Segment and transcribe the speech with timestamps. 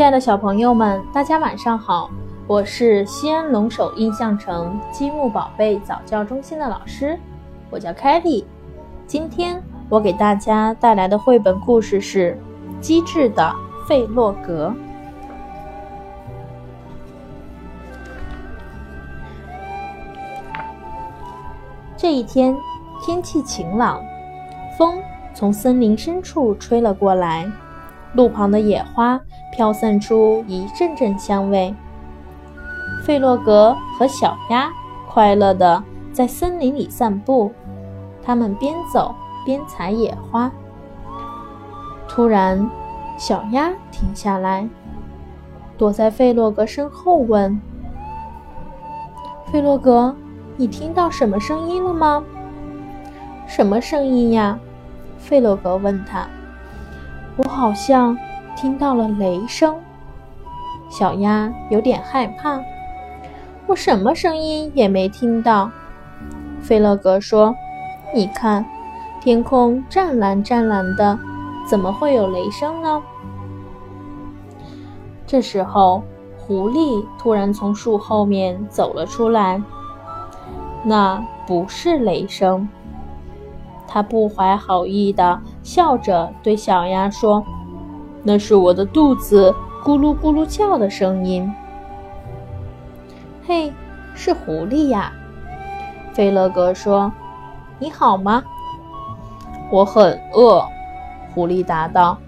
[0.00, 2.08] 亲爱的小朋友们，大家晚上好！
[2.46, 7.20] 我是西安龙首印象城积木宝贝早教中心的老师，
[7.68, 8.46] 我叫凯莉。
[9.06, 12.34] 今天我给大家带来的绘本故事是
[12.80, 13.54] 《机智的
[13.86, 14.68] 费洛格》。
[21.94, 22.56] 这一天，
[23.04, 24.00] 天气晴朗，
[24.78, 24.98] 风
[25.34, 27.46] 从森林深处吹了过来，
[28.14, 29.20] 路旁的野花
[29.52, 31.74] 飘散出一阵阵香味。
[33.04, 34.70] 费洛格和小鸭
[35.08, 37.52] 快乐地在森林里散步，
[38.22, 39.14] 他们边走
[39.44, 40.50] 边采野花。
[42.08, 42.70] 突然，
[43.16, 44.68] 小鸭停下来，
[45.78, 47.60] 躲在费洛格身后问
[49.50, 50.14] ：“费洛格。”
[50.56, 52.22] 你听到什么声音了吗？
[53.46, 54.58] 什么声音呀？
[55.16, 56.28] 费洛格问他。
[57.42, 58.14] 我好像
[58.54, 59.74] 听到了雷声。
[60.90, 62.60] 小鸭有点害怕。
[63.66, 65.70] 我什么声音也没听到。
[66.60, 67.54] 费洛格说
[68.14, 68.66] ：“你看，
[69.22, 71.18] 天空湛蓝湛蓝的，
[71.66, 73.02] 怎么会有雷声呢？”
[75.26, 76.02] 这时候，
[76.36, 79.62] 狐狸突然从树后面走了出来。
[80.84, 82.68] 那不是雷声。
[83.88, 87.44] 他不怀好意的笑着对小鸭说
[88.22, 91.52] ：“那是我的肚子咕噜咕噜叫的声音。”
[93.46, 93.72] 嘿，
[94.14, 95.12] 是狐狸呀！
[96.12, 97.12] 菲勒格说
[97.78, 98.42] ：“你好吗
[99.70, 100.64] ？”“我很饿。”
[101.34, 102.18] 狐狸答道。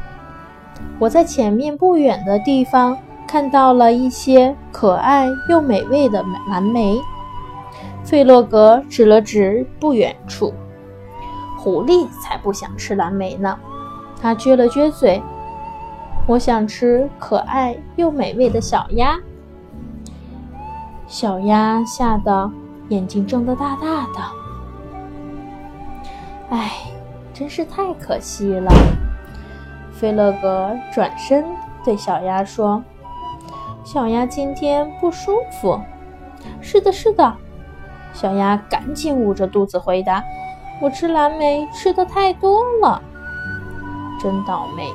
[0.98, 2.96] “我在前面不远的地方
[3.26, 7.00] 看到了一些可爱又美味的蓝莓。”
[8.02, 10.52] 费洛格指了指不远处，
[11.62, 13.58] 狐狸才不想吃蓝莓呢。
[14.20, 15.22] 他撅了撅嘴
[16.26, 19.18] ：“我想吃可爱又美味的小鸭。”
[21.06, 22.50] 小鸭吓得
[22.88, 24.20] 眼睛睁得大大的。
[26.50, 26.70] 哎，
[27.34, 28.72] 真是太可惜了。
[29.92, 31.44] 费洛格转身
[31.84, 32.82] 对小鸭说
[33.84, 35.78] ：“小鸭今天不舒服。
[36.62, 37.36] ”“是的，是的。”
[38.14, 40.24] 小鸭赶紧捂着肚子回答
[40.80, 43.02] ：“我吃蓝莓吃的太多了，
[44.18, 44.90] 真倒霉。”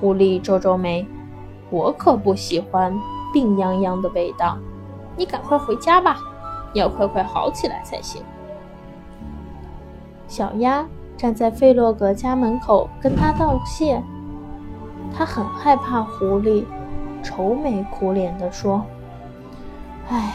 [0.00, 1.06] 狐狸皱皱眉
[1.70, 2.92] ：“我可不喜欢
[3.32, 4.58] 病殃殃的味道。
[5.16, 6.18] 你赶快回家吧，
[6.74, 8.22] 要快快好起来才行。”
[10.28, 10.86] 小鸭
[11.16, 14.02] 站在费洛格家门口跟他道谢，
[15.16, 16.64] 他很害怕狐狸，
[17.22, 18.84] 愁眉苦脸地说
[20.10, 20.34] ：“唉。”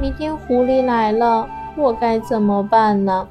[0.00, 3.26] 明天狐狸来了，我该怎么办呢？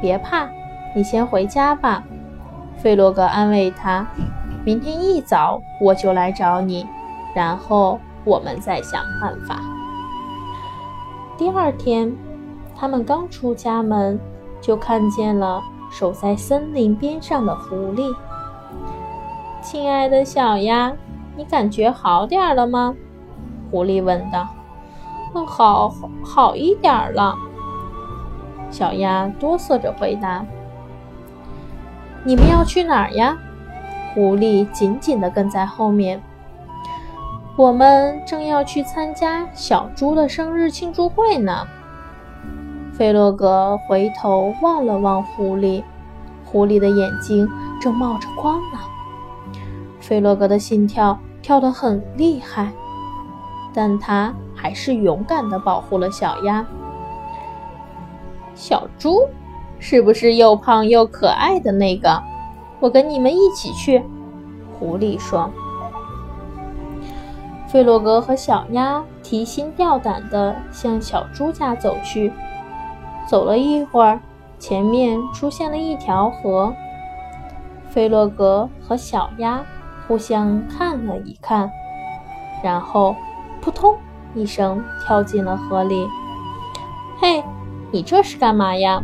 [0.00, 0.48] 别怕，
[0.94, 2.02] 你先回家吧。
[2.76, 4.06] 费洛格安慰他。
[4.64, 6.86] 明天一早我就来找你，
[7.34, 9.60] 然后我们再想办法。
[11.38, 12.12] 第二天，
[12.74, 14.18] 他们刚出家门，
[14.60, 18.12] 就看见了守在森林边上的狐狸。
[19.62, 20.92] 亲爱的小鸭，
[21.36, 22.94] 你感觉好点了吗？
[23.70, 24.48] 狐狸问道。
[25.36, 27.36] 更好好一点了，
[28.70, 30.42] 小鸭哆嗦着回答
[32.24, 33.36] ：“你们要去哪儿呀？”
[34.14, 36.22] 狐狸紧紧地跟在后面。
[37.54, 41.66] 我们正要去参加小猪的生日庆祝会呢。
[42.94, 45.82] 菲洛格回头望了望狐狸，
[46.46, 47.46] 狐狸的眼睛
[47.78, 48.78] 正冒着光呢。
[50.00, 52.72] 菲洛格的心跳跳得很厉害，
[53.74, 54.32] 但他。
[54.56, 56.66] 还是勇敢地保护了小鸭。
[58.54, 59.20] 小猪
[59.78, 62.20] 是不是又胖又可爱的那个？
[62.80, 64.02] 我跟你们一起去。
[64.78, 65.48] 狐狸说。
[67.68, 72.32] 费洛格和小鸭提心吊胆地向小猪家走去。
[73.28, 74.20] 走了一会儿，
[74.58, 76.72] 前面出现了一条河。
[77.90, 79.64] 费洛格和小鸭
[80.06, 81.70] 互相看了一看，
[82.62, 83.16] 然后
[83.60, 83.96] 扑通。
[84.36, 86.06] 一声跳进了河里。
[87.18, 87.42] 嘿，
[87.90, 89.02] 你这是干嘛呀？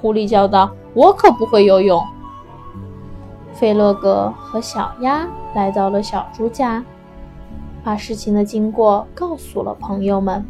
[0.00, 2.02] 狐狸叫道：“我可不会游泳。”
[3.52, 6.82] 费洛格和小鸭来到了小猪家，
[7.84, 10.42] 把事情的经过告诉了朋友们。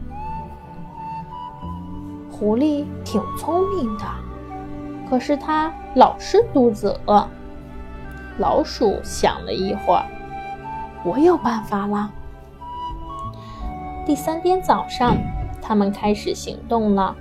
[2.31, 4.05] 狐狸挺聪明的，
[5.11, 7.27] 可是它老是肚子饿。
[8.39, 10.05] 老鼠想了一会儿，
[11.05, 12.13] 我有办法了。
[14.11, 15.17] 第三天早上，
[15.63, 17.15] 他们开始行动了。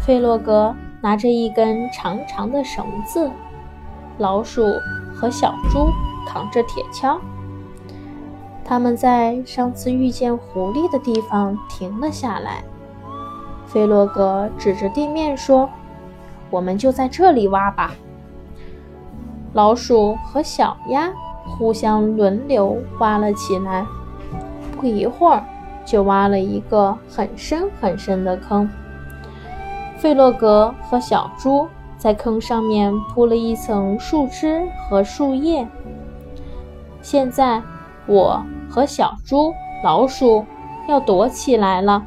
[0.00, 3.30] 费洛格拿着一根长长的绳子，
[4.18, 4.64] 老鼠
[5.14, 5.86] 和小猪
[6.26, 7.16] 扛着铁锹。
[8.64, 12.64] 他们在上次遇见狐狸的地方停了下来。
[13.64, 15.70] 菲洛格指着地面说
[16.50, 17.92] ：“我们就在这里挖吧。”
[19.54, 21.12] 老鼠和小鸭
[21.46, 23.86] 互相轮流挖了起来。
[24.76, 25.44] 不一会儿，
[25.84, 28.68] 就挖了一个很深很深的坑。
[29.96, 31.66] 费洛格和小猪
[31.96, 35.66] 在坑上面铺了一层树枝和树叶。
[37.00, 37.62] 现在，
[38.06, 38.44] 我。
[38.66, 39.54] 和小猪、
[39.84, 40.44] 老鼠
[40.88, 42.02] 要躲起来了，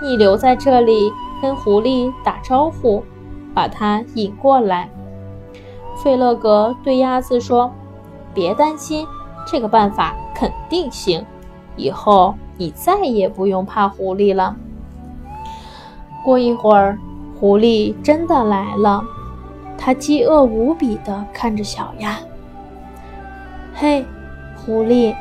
[0.00, 1.10] 你留在这里
[1.42, 3.02] 跟狐狸打招呼，
[3.52, 4.88] 把它引过来。
[5.96, 7.72] 费洛格对鸭子说
[8.32, 9.04] ：“别担心，
[9.44, 11.26] 这个办法肯定行。
[11.74, 14.56] 以后你再也不用怕狐狸了。”
[16.24, 16.98] 过一会儿，
[17.38, 19.04] 狐狸真的来了，
[19.78, 22.18] 它饥饿无比地看着小鸭。
[23.74, 24.04] “嘿，
[24.56, 25.14] 狐狸！”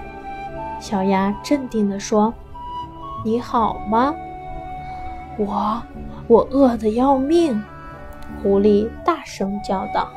[0.80, 2.34] 小鸭镇定地说
[3.24, 4.14] ：“你好吗？
[5.38, 5.82] 我
[6.28, 7.64] 我饿得要命。”
[8.42, 10.08] 狐狸大声叫道。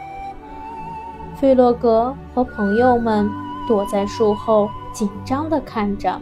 [1.37, 3.31] 费洛格和朋友们
[3.69, 6.21] 躲在树后，紧张地看着。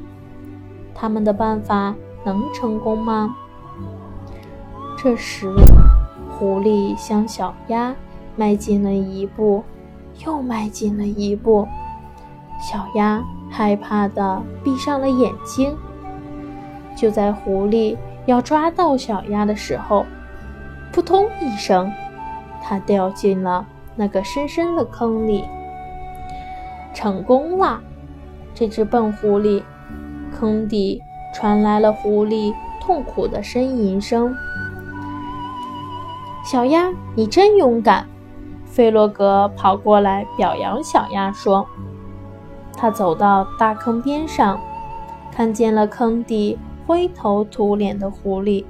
[0.97, 1.95] 他们的办法
[2.25, 3.37] 能成功吗？
[4.97, 5.55] 这时，
[6.31, 7.95] 狐狸向小鸭
[8.35, 9.63] 迈进了一步，
[10.25, 11.69] 又迈进了一步。
[12.61, 13.23] 小鸭。
[13.49, 15.75] 害怕的闭上了眼睛。
[16.97, 17.97] 就在狐狸
[18.27, 20.05] 要抓到小鸭的时候，
[20.93, 21.91] 扑通一声，
[22.61, 23.65] 它掉进了
[23.95, 25.45] 那个深深的坑里。
[26.93, 27.81] 成功了！
[28.53, 29.63] 这只笨狐狸，
[30.39, 31.03] 坑底
[31.35, 34.35] 传来了狐狸痛苦的呻吟声。
[36.45, 38.07] 小鸭，你真勇敢！
[38.65, 41.67] 费洛格跑过来表扬小鸭说。
[42.77, 44.61] 他走到大坑边上，
[45.33, 48.65] 看见了坑底灰头土脸的狐狸。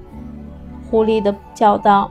[0.89, 2.11] 狐狸的叫道：“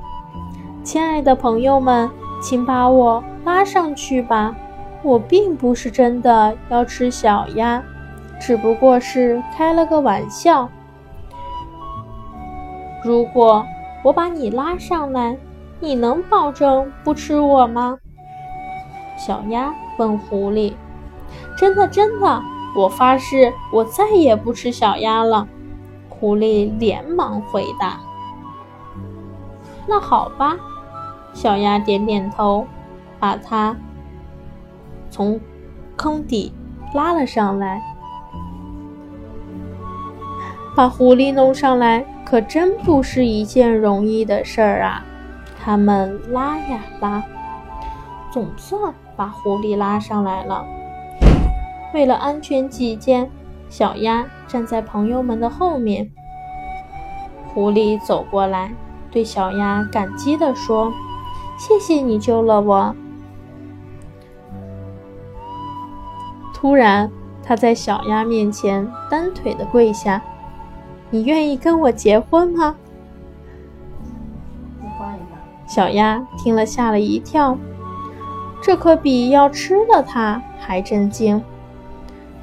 [0.84, 2.10] 亲爱的朋友们，
[2.42, 4.54] 请把我拉上去吧！
[5.01, 7.81] 我并不是真的要吃小鸭，
[8.46, 10.70] 只不过是开了个玩笑。
[13.04, 13.66] 如果
[14.04, 15.36] 我把你拉上来，
[15.80, 17.98] 你能保证不吃我吗？”
[19.18, 20.76] 小鸭问狐狸。
[21.58, 22.40] 真的，真的，
[22.78, 25.48] 我发誓，我再也不吃小鸭了。
[26.08, 28.00] 狐狸连忙回答
[29.90, 30.56] ：“那好吧。”
[31.34, 32.68] 小鸭点点头，
[33.20, 33.76] 把它
[35.10, 35.40] 从
[35.98, 36.54] 坑底
[36.94, 37.82] 拉了上来。
[40.75, 45.06] 把狐狸弄上来可真不是一件容易的事儿啊！
[45.63, 47.24] 他们拉呀拉，
[48.30, 50.66] 总算把狐狸拉上来了。
[51.94, 53.31] 为了安全起见，
[53.69, 56.12] 小鸭站在朋友们的后面。
[57.54, 58.74] 狐狸走过来，
[59.10, 60.92] 对小鸭感激地说
[61.57, 62.94] ：“谢谢你救了我。”
[66.54, 67.10] 突然，
[67.42, 70.22] 他在小鸭面前单腿的跪下
[71.10, 72.75] ：“你愿意跟我结婚吗？”
[75.68, 77.58] 小鸭听了吓了一跳，
[78.62, 81.44] 这可比要吃了它还震惊。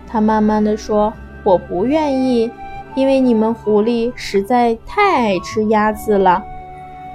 [0.08, 1.12] 他慢慢的说
[1.44, 2.50] ：“我不愿意，
[2.94, 6.42] 因为你们狐狸实在太爱吃鸭子了。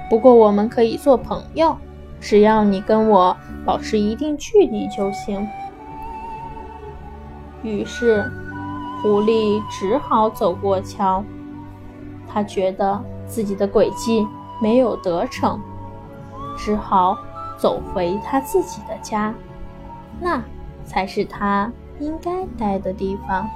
[0.08, 1.76] 不过我们可以做朋友，
[2.20, 5.46] 只要你跟我保持一定距离就行。”
[7.62, 8.24] 于是，
[9.02, 11.22] 狐狸只好走过桥。
[12.38, 14.24] 他觉得自己的诡计
[14.62, 15.60] 没有得逞，
[16.56, 17.18] 只好
[17.56, 19.34] 走回他自己的家，
[20.20, 20.40] 那
[20.84, 21.68] 才是他。
[21.98, 23.48] 应该待的地方。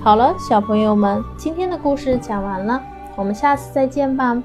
[0.00, 2.80] 好了，小朋友们，今天的故事讲完了，
[3.16, 4.40] 我们下次再见吧。